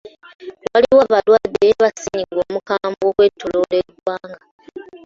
Waliwo 0.71 0.99
abalwadde 1.07 1.67
ba 1.81 1.89
ssennyiga 1.93 2.37
omukambwe 2.47 3.03
okwetooloola 3.11 3.75
eggwanga. 3.81 4.37